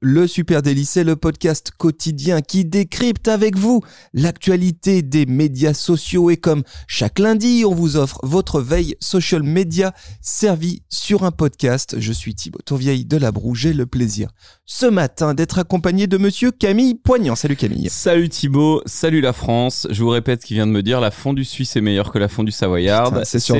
[0.00, 3.80] Le Super Daily, c'est le podcast quotidien qui décrypte avec vous
[4.14, 9.92] l'actualité des médias sociaux et comme chaque lundi, on vous offre votre veille social media
[10.20, 11.96] servie sur un podcast.
[11.98, 14.30] Je suis Thibaut Tourvieille de la Broue, j'ai le plaisir
[14.70, 17.34] ce matin d'être accompagné de monsieur Camille Poignant.
[17.34, 17.88] Salut Camille.
[17.88, 19.88] Salut Thibaut, salut la France.
[19.90, 22.18] Je vous répète ce qu'il vient de me dire, la fondue suisse est meilleure que
[22.18, 23.22] la fondue savoyarde.
[23.24, 23.56] C'est sur.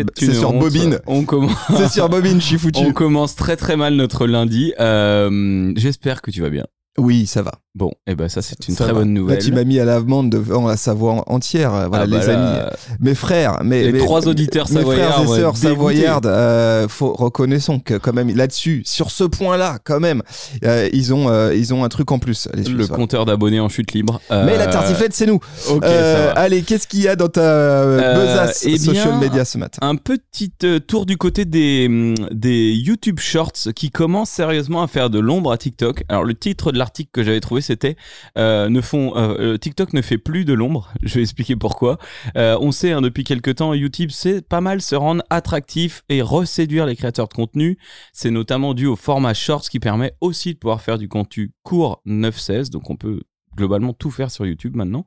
[0.53, 1.01] Bobine.
[1.07, 2.81] On commence, C'est sur Bobine, je suis foutu.
[2.87, 4.75] on commence très très mal notre lundi.
[4.79, 6.67] Euh, J'espère que tu vas bien.
[6.99, 7.53] Oui, ça va.
[7.75, 8.99] Bon, et ben ça c'est une Ça très va.
[9.01, 9.39] bonne nouvelle.
[9.39, 11.73] Là, tu m'as mis à l'amende devant la Savoie entière.
[11.73, 12.71] euh, Voilà, Ah bah les là, amis.
[12.99, 17.79] Mes frères, mes, Les mes- trois auditeurs mes frères et sœurs savoyardes, euh, faut reconnaissons
[17.79, 20.23] que quand même là-dessus, sur ce point-là, quand même,
[20.65, 22.49] euh, ils ont euh, ils ont un truc en plus.
[22.53, 24.21] les Le compteur d'abonnés en chute libre.
[24.31, 25.39] Mais la tartiflette, c'est nous.
[25.71, 26.31] Ok, ça va.
[26.33, 27.85] allez, qu'est-ce qu'il y a dans ta
[28.17, 29.79] besace eh bien, social media ce matin?
[29.83, 30.51] Un petit
[30.89, 35.53] tour du côté des, hum, des YouTube Shorts qui commencent sérieusement à faire de l'ombre
[35.53, 36.03] à TikTok.
[36.09, 36.79] Alors le titre de
[37.13, 37.97] que j'avais trouvé c'était
[38.37, 40.93] euh, ne font euh, euh, TikTok ne fait plus de l'ombre.
[41.03, 41.99] Je vais expliquer pourquoi.
[42.35, 46.87] On sait hein, depuis quelques temps YouTube c'est pas mal se rendre attractif et reséduire
[46.87, 47.79] les créateurs de contenu.
[48.13, 52.03] C'est notamment dû au format Shorts qui permet aussi de pouvoir faire du contenu court
[52.07, 53.23] 9-16 donc on peut
[53.59, 55.05] globalement tout faire sur YouTube maintenant.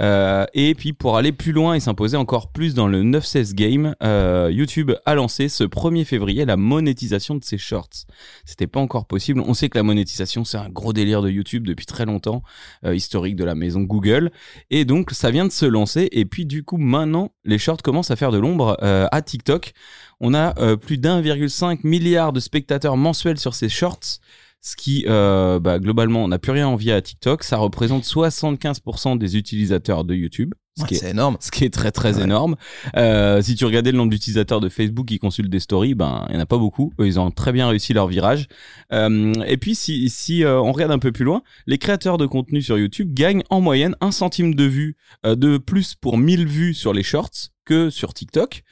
[0.00, 3.94] Euh, et puis pour aller plus loin et s'imposer encore plus dans le 9-16 game,
[4.02, 8.06] euh, YouTube a lancé ce 1er février la monétisation de ses shorts.
[8.44, 9.40] C'était pas encore possible.
[9.46, 12.42] On sait que la monétisation c'est un gros délire de YouTube depuis très longtemps,
[12.84, 14.32] euh, historique de la maison Google.
[14.70, 16.08] Et donc ça vient de se lancer.
[16.10, 19.72] Et puis du coup maintenant les shorts commencent à faire de l'ombre à TikTok.
[20.20, 24.18] On a plus d'1,5 milliard de spectateurs mensuels sur ces shorts.
[24.66, 27.44] Ce qui, euh, bah, globalement, on n'a plus rien à envier à TikTok.
[27.44, 30.54] Ça représente 75% des utilisateurs de YouTube.
[30.78, 31.36] Ce Ouais, qui est C'est énorme.
[31.38, 32.24] ce qui est très très Ouais.
[32.24, 32.56] énorme.
[32.96, 36.34] Euh, si tu regardais le nombre d'utilisateurs de Facebook qui consultent des stories, ben il
[36.34, 36.92] y en a pas beaucoup.
[36.98, 38.46] Eux, ils ont très bien réussi leur virage.
[38.92, 42.24] Euh, et puis si si euh, on regarde un peu plus loin, les créateurs de
[42.26, 46.46] contenu sur YouTube gagnent en moyenne un centime de vue euh, de plus pour 1000
[46.48, 48.62] vues sur les shorts que sur TikTok.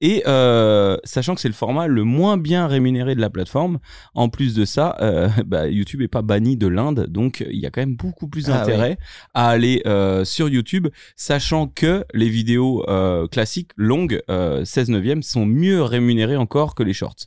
[0.00, 3.78] Et euh, sachant que c'est le format le moins bien rémunéré de la plateforme,
[4.14, 7.66] en plus de ça, euh, bah, YouTube est pas banni de l'Inde, donc il y
[7.66, 8.98] a quand même beaucoup plus Ah d'intérêt
[9.34, 15.22] à aller euh, sur YouTube, sachant que les vidéos euh, classiques longues, euh, 16 neuvième,
[15.22, 17.26] sont mieux rémunérées encore que les shorts.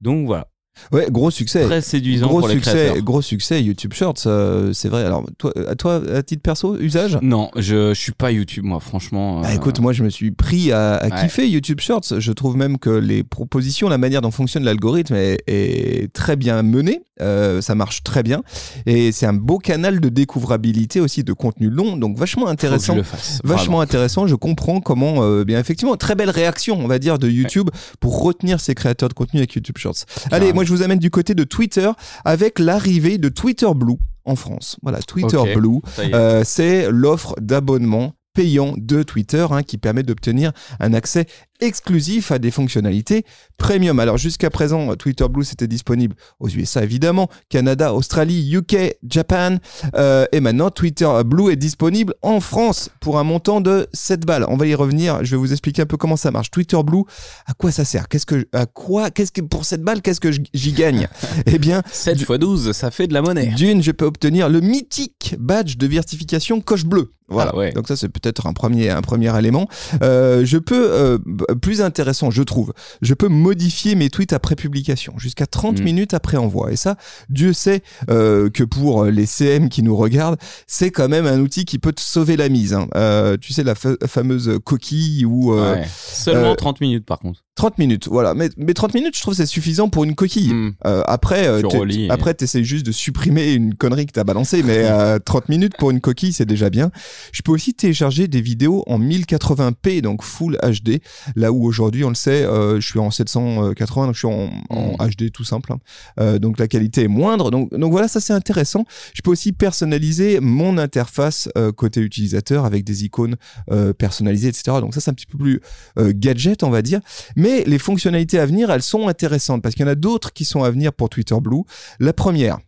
[0.00, 0.48] Donc voilà,
[0.92, 1.64] Ouais, gros succès.
[1.64, 3.02] très séduisant Gros pour les succès, créateurs.
[3.02, 5.04] gros succès YouTube Shorts, euh, c'est vrai.
[5.04, 7.18] Alors toi, à toi, à titre perso, usage?
[7.22, 9.40] Non, je, je suis pas YouTube moi, franchement.
[9.40, 11.20] Bah, euh, écoute, moi je me suis pris à, à Ouais.
[11.22, 12.18] kiffer YouTube Shorts.
[12.18, 16.62] Je trouve même que les propositions, la manière dont fonctionne l'algorithme est, est très bien
[16.62, 17.02] menée.
[17.20, 18.42] Euh, ça marche très bien.
[18.86, 22.60] Et c'est un beau canal de découvrabilité aussi de contenu long, donc vachement faut que
[22.60, 22.94] je intéressant.
[22.96, 23.38] le fasse.
[23.44, 27.28] Vachement intéressant, je comprends comment, euh, bien effectivement, très belle réaction, on va dire, de
[27.28, 27.70] YouTube
[28.00, 29.94] pour retenir ses créateurs de contenu avec YouTube Shorts.
[30.32, 30.63] Allez, Carrément.
[30.64, 31.90] Moi je vous amène du côté de Twitter
[32.24, 34.76] avec l'arrivée de Twitter Blue en France.
[34.82, 35.54] Voilà, Twitter.
[35.54, 41.26] Blue, euh, c'est l'offre d'abonnement payant de Twitter hein, qui permet d'obtenir un accès
[41.60, 43.24] exclusif à des fonctionnalités
[43.58, 43.98] premium.
[43.98, 49.56] Alors jusqu'à présent, Twitter Blue c'était disponible aux USA évidemment, Canada, Australie, UK, Japan,
[49.96, 54.44] euh, et maintenant Twitter Blue est disponible en France pour un montant de 7 balles.
[54.48, 56.50] On va y revenir, je vais vous expliquer un peu comment ça marche.
[56.50, 57.02] Twitter Blue,
[57.46, 58.08] à quoi ça sert?
[58.08, 61.08] Qu'est-ce que à quoi qu'est-ce que pour 7 balles, qu'est-ce que j'y gagne?
[61.46, 63.46] Eh bien, 7 x 12, ça fait de la monnaie.
[63.48, 67.12] d'une, je peux obtenir le mythique badge de certification coche bleu.
[67.28, 67.52] Voilà.
[67.54, 67.72] Ah ouais.
[67.72, 69.66] Donc ça, c'est peut-être un premier, un premier élément.
[70.02, 71.18] Euh, je peux, euh,
[71.60, 72.72] plus intéressant, je trouve,
[73.02, 75.84] je peux modifier mes tweets après publication, jusqu'à 30 Mm.
[75.84, 76.72] minutes après envoi.
[76.72, 76.96] Et ça,
[77.28, 81.64] Dieu sait euh, que pour les CM qui nous regardent, c'est quand même un outil
[81.64, 82.74] qui peut te sauver la mise.
[82.74, 82.88] hein.
[82.94, 85.52] Euh, tu sais, la fa- fameuse coquille ou...
[85.54, 85.86] euh, Ouais.
[85.96, 87.43] Seulement euh, 30 minutes par contre.
[87.56, 88.34] 30 minutes, voilà.
[88.34, 90.52] Mais, mais 30 minutes, je trouve c'est suffisant pour une coquille.
[90.52, 90.72] Hmm.
[90.86, 94.78] Euh, après, euh, Tu après, t'essayes juste de supprimer une connerie que t'as balancée, mais
[94.90, 96.90] euh, 30 minutes pour une coquille, c'est déjà bien.
[97.32, 101.00] Je peux aussi télécharger des vidéos en 1080p, donc full HD.
[101.36, 104.50] Là où aujourd'hui, on le sait, euh, je suis en 780, donc je suis en,
[104.70, 104.96] en.
[105.06, 105.72] HD tout simple.
[105.72, 105.78] hein.
[106.18, 107.50] Euh, donc la qualité est moindre.
[107.50, 108.84] Donc, donc voilà, ça c'est intéressant.
[109.14, 113.36] Je peux aussi personnaliser mon interface euh, côté utilisateur avec des icônes
[113.70, 114.78] euh, personnalisées, etc.
[114.80, 115.60] Donc ça c'est un petit peu plus
[115.98, 117.00] euh, gadget, on va dire.
[117.36, 120.44] Mais les fonctionnalités à venir, elles sont intéressantes parce qu'il y en a d'autres qui
[120.44, 121.62] sont à venir pour Twitter Blue.
[122.00, 122.58] La première,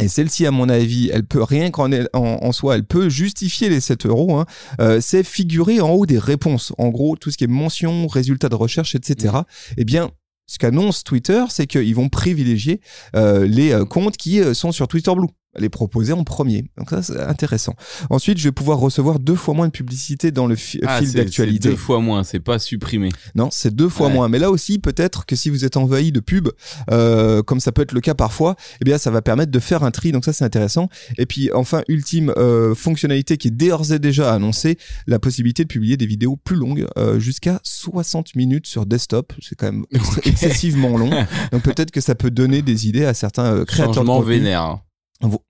[0.00, 3.70] et celle-ci, à mon avis, elle peut rien qu'en en, en soi, elle peut justifier
[3.70, 4.36] les 7 euros.
[4.36, 4.44] Hein,
[4.78, 6.74] euh, c'est figurer en haut des réponses.
[6.76, 9.36] En gros, tout ce qui est mention, résultats de recherche, etc.
[9.78, 10.10] Eh bien,
[10.46, 12.80] ce qu'annonce Twitter, c'est qu'ils vont privilégier
[13.16, 16.64] euh, les euh, comptes qui sont sur Twitter Blue les proposer en premier.
[16.78, 17.74] Donc ça, c'est intéressant.
[18.10, 21.12] Ensuite, je vais pouvoir recevoir deux fois moins de publicité dans le fi- Ah, fil
[21.12, 21.68] d'actualité.
[21.70, 23.08] Deux fois moins, c'est pas supprimé.
[23.34, 24.12] Non, c'est deux fois Ouais.
[24.14, 24.28] moins.
[24.28, 26.50] Mais là aussi, peut-être que si vous êtes envahi de pubs,
[26.90, 29.82] euh, comme ça peut être le cas parfois, eh bien, ça va permettre de faire
[29.84, 30.12] un tri.
[30.12, 30.88] Donc ça, c'est intéressant.
[31.18, 35.68] Et puis, enfin, ultime euh, fonctionnalité qui est d'ores et déjà annoncée, la possibilité de
[35.68, 39.32] publier des vidéos plus longues, euh, jusqu'à 60 minutes sur desktop.
[39.40, 39.84] C'est quand même
[40.24, 41.10] excessivement long.
[41.52, 44.78] Donc peut-être que ça peut donner des idées à certains créateurs Changement de vénère.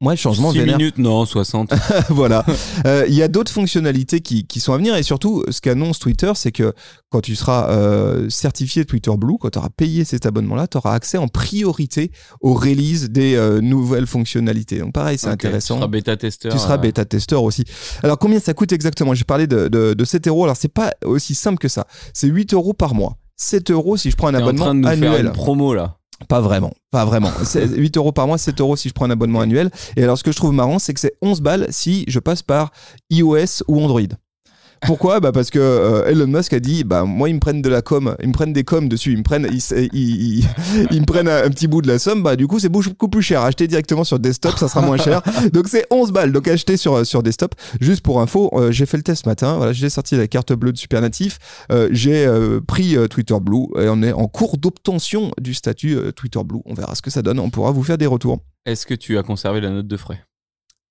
[0.00, 0.78] Moi, changement 6 vénère.
[0.78, 1.72] minutes, non, 60.
[2.10, 2.44] voilà.
[2.86, 5.98] Euh, Il y a d'autres fonctionnalités qui, qui sont à venir et surtout, ce qu'annonce
[5.98, 6.72] Twitter, c'est que
[7.10, 10.94] quand tu seras euh, certifié Twitter Blue, quand tu auras payé cet abonnement-là, tu auras
[10.94, 14.78] accès en priorité aux releases des euh, nouvelles fonctionnalités.
[14.78, 15.74] Donc pareil, c'est intéressant.
[15.74, 16.52] Tu seras bêta-testeur.
[16.52, 17.64] Tu seras euh, bêta-testeur aussi.
[18.04, 19.14] Alors combien ça coûte exactement?
[19.14, 20.44] J'ai parlé de, de, de 7 euros.
[20.44, 21.86] Alors c'est pas aussi simple que ça.
[22.14, 23.16] C'est 8 euros par mois.
[23.36, 25.26] 7 euros si je prends un T'es en abonnement train de nous faire annuel.
[25.26, 25.98] une promo là.
[26.28, 27.30] Pas vraiment, pas vraiment.
[27.44, 29.70] C'est 8 euros par mois, 7 euros si je prends un abonnement annuel.
[29.96, 32.42] Et alors, ce que je trouve marrant, c'est que c'est 11 balles si je passe
[32.42, 32.72] par
[33.10, 34.00] iOS ou Android.
[34.82, 37.68] Pourquoi bah Parce que euh, Elon Musk a dit bah moi ils me prennent de
[37.68, 39.60] la com, ils me prennent des coms dessus, ils me prennent ils,
[39.92, 40.48] ils, ils-
[40.90, 43.08] ils me prennent un, un petit bout de la somme, bah du coup c'est beaucoup
[43.08, 43.40] plus cher.
[43.42, 45.22] Acheter directement sur desktop, ça sera moins cher.
[45.52, 46.32] Donc c'est 11 balles.
[46.32, 47.54] Donc acheter sur sur desktop.
[47.80, 49.56] Juste pour info, euh, j'ai fait le test ce matin.
[49.56, 51.38] Voilà, j'ai sorti la carte bleue de Super Natif.
[51.72, 55.96] Euh, j'ai euh, pris euh, Twitter Blue et on est en cours d'obtention du statut
[55.96, 56.60] euh, Twitter Blue.
[56.66, 57.40] On verra ce que ça donne.
[57.40, 58.38] On pourra vous faire des retours.
[58.66, 60.20] Est-ce que tu as conservé la note de frais?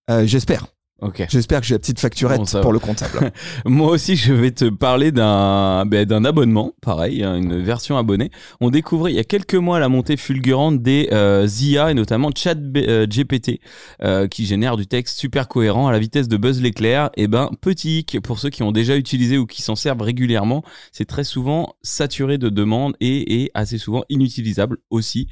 [0.10, 0.68] Euh, J'espère.
[1.02, 1.26] Ok.
[1.30, 2.72] J'espère que j'ai la petite facturette Bon, pour va.
[2.72, 3.32] le comptable.
[3.66, 8.32] Moi aussi, je vais te parler d'un ben, d'un abonnement, pareil, hein, une version abonnée.
[8.62, 12.30] On découvrait il y a quelques mois la montée fulgurante des euh, IA et notamment
[12.34, 13.60] Chat euh, GPT
[14.04, 17.10] euh, qui génère du texte super cohérent à la vitesse de Buzz l'éclair.
[17.18, 20.64] Et ben petit hic pour ceux qui ont déjà utilisé ou qui s'en servent régulièrement,
[20.94, 25.28] c'est très souvent saturé de demandes et, et assez souvent inutilisable aussi.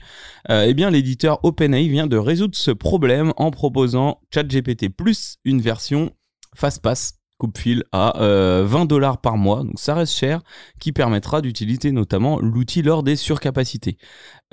[0.49, 5.52] Euh, eh bien, l'éditeur OpenAI vient de résoudre ce problème en proposant ChatGPT plus une
[5.61, 6.11] version
[6.55, 10.39] FastPass coupe-fil à euh, 20 dollars par mois, donc ça reste cher,
[10.79, 13.97] qui permettra d'utiliser notamment l'outil lors des surcapacités.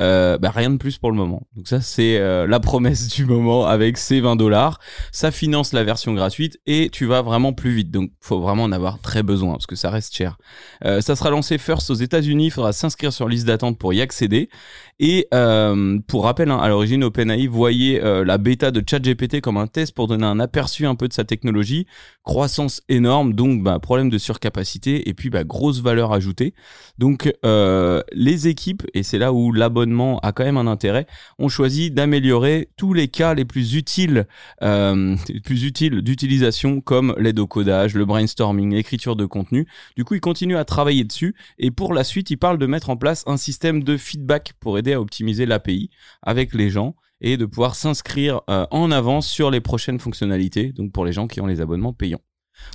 [0.00, 1.46] Euh, bah, rien de plus pour le moment.
[1.54, 4.80] Donc ça c'est euh, la promesse du moment avec ces 20 dollars.
[5.12, 7.90] Ça finance la version gratuite et tu vas vraiment plus vite.
[7.90, 10.38] Donc faut vraiment en avoir très besoin parce que ça reste cher.
[10.84, 12.46] Euh, ça sera lancé first aux États-Unis.
[12.46, 14.48] Il faudra s'inscrire sur liste d'attente pour y accéder.
[15.02, 19.56] Et euh, pour rappel, hein, à l'origine, OpenAI voyait euh, la bêta de ChatGPT comme
[19.56, 21.86] un test pour donner un aperçu un peu de sa technologie.
[22.88, 26.54] Énorme, donc bah, problème de surcapacité et puis bah, grosse valeur ajoutée.
[26.98, 31.06] Donc euh, les équipes, et c'est là où l'abonnement a quand même un intérêt,
[31.38, 34.26] ont choisi d'améliorer tous les cas les plus utiles,
[34.62, 39.66] euh, les plus utiles d'utilisation comme l'aide au codage, le brainstorming, l'écriture de contenu.
[39.96, 42.90] Du coup, ils continuent à travailler dessus et pour la suite, ils parlent de mettre
[42.90, 45.90] en place un système de feedback pour aider à optimiser l'API
[46.22, 50.92] avec les gens et de pouvoir s'inscrire euh, en avance sur les prochaines fonctionnalités, donc
[50.92, 52.20] pour les gens qui ont les abonnements payants.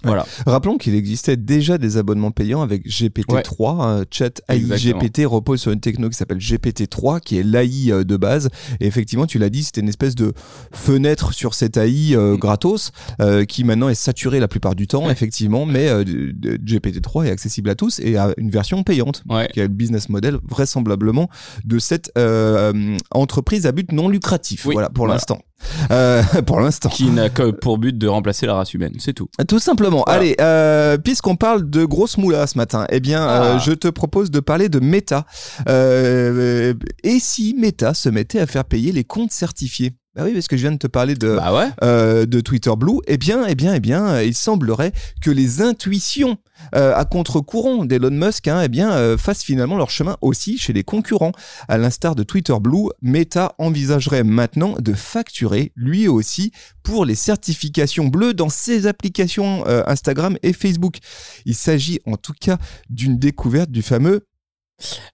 [0.04, 0.26] Voilà.
[0.46, 3.82] Rappelons qu'il existait déjà des abonnements payants avec GPT-3.
[3.82, 5.00] hein, Chat AI Exactement.
[5.00, 8.50] GPT repose sur une techno qui s'appelle GPT-3, qui est l'AI euh, de base.
[8.80, 10.34] Et effectivement, tu l'as dit, c'était une espèce de
[10.72, 12.38] fenêtre sur cette AI euh, Mm.
[12.38, 12.92] gratos,
[13.22, 15.12] euh, qui maintenant est saturée la plupart du temps, Ouais.
[15.12, 15.66] effectivement.
[15.66, 19.24] Mais euh, de- de- GPT-3 est accessible à tous et a une version payante.
[19.30, 19.50] Ouais.
[19.54, 21.30] qui est le business model vraisemblablement
[21.64, 22.12] de cette
[23.12, 24.66] entreprise à but non lucratif.
[24.66, 25.20] Oui, voilà pour voilà.
[25.92, 26.90] Euh, pour l'instant.
[26.90, 29.30] Qui n'a que pour but de remplacer la race humaine, c'est tout.
[29.48, 30.04] Tout simplement.
[30.06, 30.20] Voilà.
[30.22, 33.44] Allez, euh, puisqu'on parle de grosses moulas ce matin, eh bien, Ah.
[33.44, 35.26] euh, je te propose de parler de Meta.
[35.70, 39.94] Euh, et si Meta se mettait à faire payer les comptes certifiés?
[40.16, 41.68] Bah oui, parce que je viens de te parler de, Bah ouais.
[41.84, 45.62] euh, de Twitter Blue, eh bien, eh bien, eh bien, euh, il semblerait que les
[45.62, 46.38] intuitions
[46.74, 50.72] euh, à contre-courant d'Elon Musk, hein, eh bien, euh, fassent finalement leur chemin aussi chez
[50.72, 51.34] les concurrents.
[51.68, 58.08] À l'instar de Twitter Blue, Meta envisagerait maintenant de facturer lui aussi pour les certifications
[58.08, 60.98] bleues dans ses applications Instagram et Facebook.
[61.46, 62.58] Il s'agit en tout cas
[62.90, 64.26] d'une découverte du fameux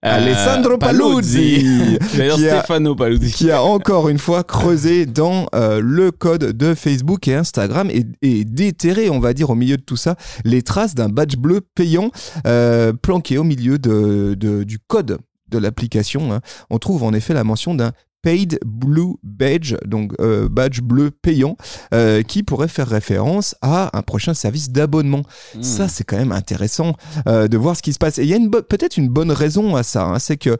[0.01, 3.31] Alessandro Paluzzi, qui a- Stefano Paluzzi.
[3.31, 8.05] qui a encore une fois creusé dans euh, le code de Facebook et Instagram et,
[8.21, 10.15] et déterré, on va dire, au milieu de tout ça,
[10.45, 12.09] les traces d'un badge bleu payant
[12.47, 16.33] euh, planqué au milieu de, de- du code de l'application.
[16.33, 16.39] hein.
[16.69, 17.91] On trouve en effet la mention d'un
[18.21, 21.57] Paid Blue Badge, donc euh, badge bleu payant,
[21.93, 25.23] euh, qui pourrait faire référence à un prochain service d'abonnement.
[25.55, 25.63] Hmm.
[25.63, 26.93] Ça, c'est quand même intéressant
[27.27, 28.19] euh, de voir ce qui se passe.
[28.19, 30.57] Et il y a peut-être une bonne raison à ça, hein, c'est que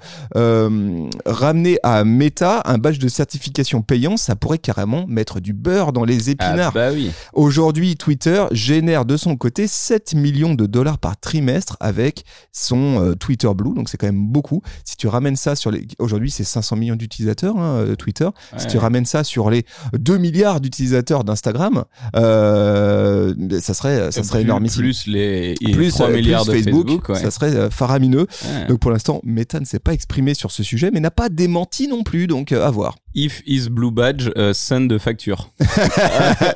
[1.26, 6.04] ramener à Meta un badge de certification payant, ça pourrait carrément mettre du beurre dans
[6.04, 6.74] les Ah, épinards.
[6.74, 7.12] bah oui.
[7.34, 13.50] Aujourd'hui, Twitter génère de son côté 7 millions de dollars par trimestre avec son Twitter
[13.56, 14.62] Blue, donc c'est quand même beaucoup.
[14.84, 15.88] Si tu ramènes ça sur les...
[16.00, 18.28] Aujourd'hui, c'est 500 millions d'utilisateurs, hein, euh, Twitter.
[18.58, 21.84] Si tu ramènes ça sur les 2 milliards d'utilisateurs d'Instagram,
[22.16, 24.82] euh, ça serait, ça serait Plus- énormissime.
[24.82, 27.10] Plus les Plus, 3 euh, milliards plus de Facebook, Facebook.
[27.10, 27.20] ouais.
[27.20, 28.28] ça serait faramineux.
[28.46, 28.68] Ouais.
[28.68, 31.88] Donc pour l'instant, Meta ne s'est pas exprimé sur ce sujet, mais n'a pas démenti
[31.88, 32.96] non plus, donc à voir.
[33.14, 35.50] If is blue badge, euh, send de facture.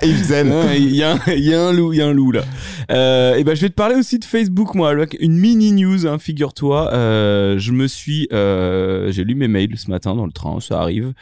[0.01, 0.51] If then.
[0.51, 2.31] Ouais, Il y, a un- il y a un loup, il y a un loup
[2.31, 2.43] là.
[2.91, 6.07] Euh, et ben je vais te parler aussi de Facebook moi, avec une mini news.
[6.07, 10.31] Hein, Figure-toi, euh, je me suis, euh, j'ai lu mes mails ce matin dans le
[10.31, 11.13] train, ça arrive.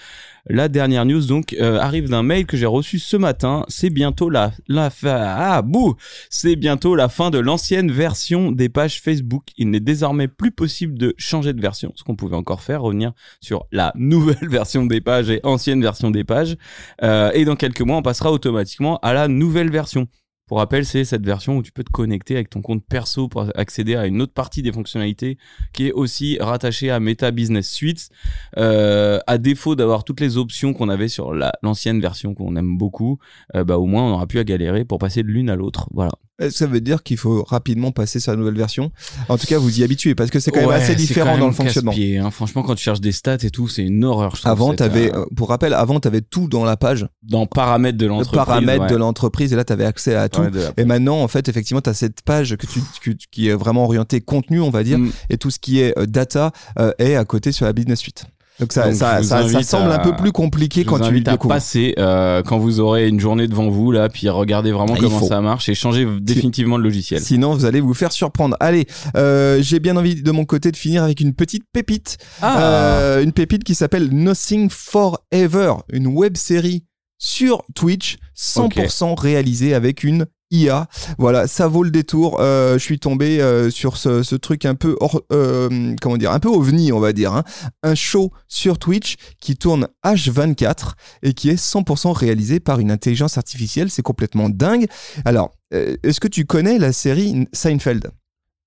[0.49, 3.63] La dernière news donc euh, arrive d'un mail que j'ai reçu ce matin.
[3.69, 5.15] C'est bientôt la la fin.
[5.17, 5.95] Ah bouh,
[6.29, 9.43] c'est bientôt la fin de l'ancienne version des pages Facebook.
[9.57, 13.13] Il n'est désormais plus possible de changer de version, ce qu'on pouvait encore faire, revenir
[13.39, 16.57] sur la nouvelle version des pages et ancienne version des pages.
[17.01, 20.07] Euh, et dans quelques mois, on passera automatiquement à la nouvelle version.
[20.45, 23.47] Pour rappel, c'est cette version où tu peux te connecter avec ton compte perso pour
[23.55, 25.37] accéder à une autre partie des fonctionnalités
[25.71, 28.09] qui est aussi rattachée à Meta Business Suite.
[28.57, 32.77] Euh, à défaut d'avoir toutes les options qu'on avait sur la- l'ancienne version qu'on aime
[32.77, 33.19] beaucoup,
[33.55, 35.87] euh, bah au moins on n'aura plus à galérer pour passer de l'une à l'autre.
[35.93, 36.11] Voilà.
[36.39, 38.91] Est-ce que ça veut dire qu'il faut rapidement passer sur la nouvelle version?
[39.29, 41.39] En tout cas, vous y habituez parce que c'est quand même Ouais, assez différent quand
[41.41, 41.93] dans le fonctionnement.
[41.95, 42.31] hein.
[42.31, 44.35] Franchement, quand tu cherches des stats et tout, c'est une horreur.
[44.35, 47.45] je Avant, t'avais, euh, euh, pour rappel, avant, tu avais tout dans la page, dans
[47.45, 48.35] paramètres de le l'entreprise.
[48.45, 48.89] paramètre ouais.
[48.89, 50.41] de l'entreprise, et là, tu avais accès à tout.
[50.75, 53.83] Et maintenant, en fait, effectivement, tu as cette page que tu, que- qui est vraiment
[53.85, 55.11] orientée contenu, on va dire, Mm.
[55.29, 58.25] et tout ce qui est euh, data euh, est à côté sur la business suite.
[58.59, 61.53] Donc ça, Donc, ça, ça, ça semble à- un peu plus compliqué quand tu découvres.
[61.55, 65.03] passer euh, quand vous aurez une journée devant vous là, puis regardez vraiment Ah, il
[65.03, 65.27] comment faut.
[65.27, 67.19] ça marche et changez définitivement le logiciel.
[67.19, 68.55] Sinon, vous allez vous faire surprendre.
[68.59, 68.85] Allez,
[69.17, 72.17] euh, j'ai bien envie de mon côté de finir avec une petite pépite.
[72.43, 72.59] Ah.
[72.61, 76.83] Euh, une pépite qui s'appelle Nothing Forever, une web série
[77.17, 80.87] sur Twitch, 100% réalisée avec une IA.
[81.17, 82.37] Voilà, ça vaut le détour.
[82.39, 86.31] Euh, je suis tombé euh, sur ce, ce truc un peu, hors- euh, comment dire,
[86.31, 87.33] un peu ovni, on va dire.
[87.33, 87.43] hein.
[87.83, 90.93] Un show sur Twitch qui tourne H24
[91.23, 93.89] et qui est 100% réalisé par une intelligence artificielle.
[93.89, 94.85] C'est complètement dingue.
[95.25, 98.11] Alors, est-ce que tu connais la série Seinfeld?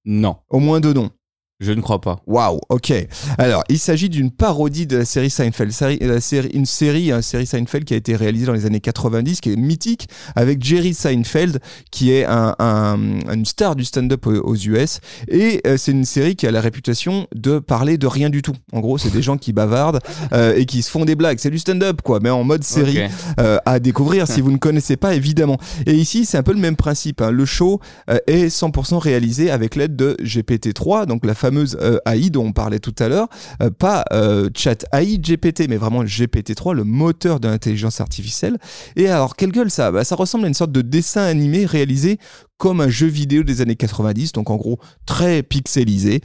[0.04, 1.10] Non, Au moins deux noms.
[1.58, 2.18] Je ne crois pas.
[2.26, 2.92] Waouh, ok.
[3.38, 5.72] Alors, il s'agit d'une parodie de la série Seinfeld.
[5.72, 8.80] Série- la série- une série, une série Seinfeld qui a été réalisée dans les années
[8.80, 11.60] 90, qui est mythique, avec Jerry Seinfeld,
[11.90, 12.98] qui est un, un-
[13.32, 15.00] une star du stand-up aux, US.
[15.28, 18.54] Et euh, c'est une série qui a la réputation de parler de rien du tout.
[18.72, 20.00] En gros, c'est des gens qui bavardent
[20.32, 21.38] euh, et qui se font des blagues.
[21.40, 22.98] C'est du stand-up, quoi, mais en mode série
[23.40, 25.56] euh, à découvrir si vous ne connaissez pas évidemment.
[25.86, 27.22] Et ici c'est un peu le même principe.
[27.22, 27.30] hein.
[27.30, 32.30] Le show euh, est 100% réalisé avec l'aide de GPT-3, donc la fameuse euh, AI
[32.30, 33.28] dont on parlait tout à l'heure,
[33.62, 38.58] Euh, pas euh, chat AI GPT, mais vraiment GPT-3, le moteur de l'intelligence artificielle.
[38.96, 42.18] Et alors quelle gueule ça Bah, Ça ressemble à une sorte de dessin animé réalisé
[42.58, 46.22] comme un jeu vidéo des années 90, donc en gros très pixelisé,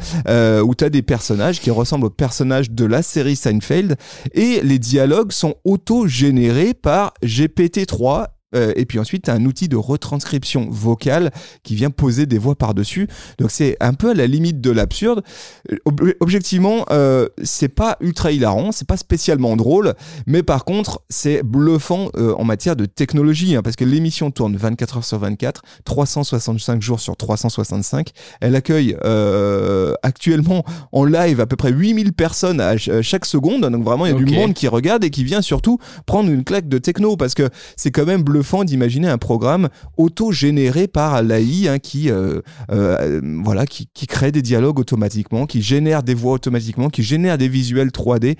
[0.63, 3.97] où tu as des personnages qui ressemblent aux personnages de la série Seinfeld,
[4.33, 8.27] et les dialogues sont auto-générés par GPT-3.
[8.55, 11.31] Euh, et puis ensuite, tu as un outil de retranscription vocale
[11.63, 13.07] qui vient poser des voix par-dessus.
[13.39, 15.23] Donc c'est un peu à la limite de l'absurde.
[15.71, 19.93] Euh, ob- objectivement, euh, c'est pas ultra hilarant, c'est pas spécialement drôle,
[20.27, 24.55] mais par contre, c'est bluffant euh, en matière de technologie, hein, parce que l'émission tourne
[24.57, 28.09] 24 heures sur 24, 365 jours sur 365.
[28.41, 33.25] Elle accueille euh, actuellement en live à peu près 8000 personnes à ch- à chaque
[33.25, 36.29] seconde, donc vraiment il y a du monde qui regarde et qui vient surtout prendre
[36.29, 41.21] une claque de techno, parce que c'est quand même bluffant d'imaginer un programme auto-généré par
[41.23, 46.33] l'AI hein, qui, euh, euh, voilà, qui, crée des dialogues automatiquement, qui génère des voix
[46.33, 48.37] automatiquement, qui génère des visuels 3D,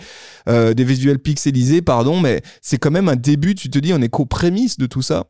[0.50, 4.02] euh, des visuels pixelisés, pardon, mais c'est quand même un début, tu te dis, on
[4.02, 5.26] est qu'aux prémices de tout ça.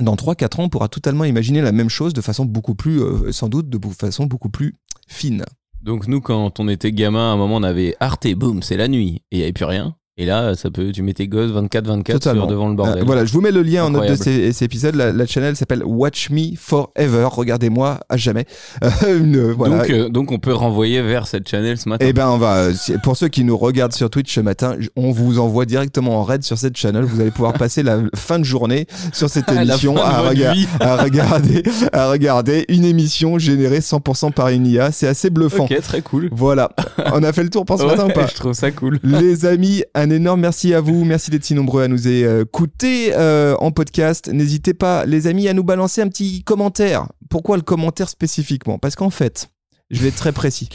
[0.00, 3.00] Dans 3-4 ans, on pourra totalement imaginer la même chose de façon beaucoup plus,
[3.32, 4.74] sans doute, de façon beaucoup plus
[5.08, 5.44] fine.
[5.80, 8.88] Donc nous, quand on était gamin, à un moment, on avait Arte, boum, c'est la
[8.88, 9.96] nuit, et il n'y avait plus rien.
[10.20, 12.42] Et là, ça peut, tu mets tes gosses 24-24 Totalement.
[12.42, 13.02] sur devant le bordel.
[13.02, 14.96] Euh, voilà, je vous mets le lien en note de ces- cet épisode.
[14.96, 17.28] La, la channel s'appelle Watch Me Forever.
[17.30, 18.44] Regardez-moi à jamais.
[19.04, 19.78] Euh, voilà.
[19.78, 22.04] donc, euh, donc on peut renvoyer vers cette channel ce matin.
[22.08, 22.68] Eh ben, on va.
[23.02, 26.42] Pour ceux qui nous regardent sur Twitch ce matin, on vous envoie directement en raid
[26.42, 27.04] sur cette channel.
[27.04, 31.62] Vous allez pouvoir passer la fin de journée sur cette émission à, rega- à regarder,
[31.92, 34.90] à regarder une émission générée 100% par une IA.
[34.90, 35.64] C'est assez bluffant.
[35.64, 36.28] Ok, très cool.
[36.32, 36.70] Voilà.
[37.12, 38.98] On a fait le tour pour ce Ouais, matin ou pas je trouve ça cool.
[39.04, 41.04] Les amis, un Un énorme merci à vous.
[41.04, 44.30] Merci d'être si nombreux à nous écouter euh, en podcast.
[44.32, 47.08] N'hésitez pas, les amis, à nous balancer un petit commentaire.
[47.28, 48.78] Pourquoi le commentaire spécifiquement?
[48.78, 49.50] Parce qu'en fait,
[49.90, 50.70] je vais être très précis.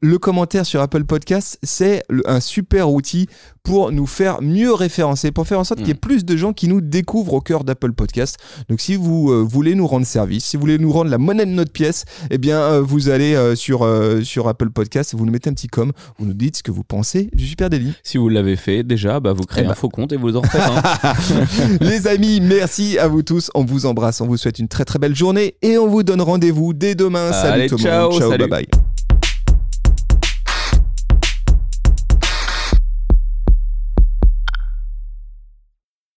[0.00, 3.28] Le commentaire sur Apple Podcast, c'est un super outil
[3.68, 6.54] pour nous faire mieux référencer, pour faire en sorte qu'il y ait plus de gens
[6.54, 8.38] qui nous découvrent au cœur d'Apple Podcast.
[8.70, 11.44] Donc si vous euh, voulez nous rendre service, si vous voulez nous rendre la monnaie
[11.44, 13.86] de notre pièce, eh bien euh, vous allez euh, sur,
[14.22, 16.82] sur Apple Podcast, vous nous mettez un petit com, vous nous dites ce que vous
[16.82, 17.92] pensez du Super Daily.
[18.02, 19.74] Si vous l'avez fait déjà, bah, vous créez Eh un ben.
[19.74, 21.78] faux compte et vous en refaites un.
[21.84, 23.50] Les amis, merci à vous tous.
[23.54, 26.22] On vous embrasse, on vous souhaite une très très belle journée et on vous donne
[26.22, 27.32] rendez-vous dès demain.
[27.32, 28.18] Salut Allez, tout le ciao, monde.
[28.18, 28.48] Ciao, salut.
[28.48, 28.87] bye bye.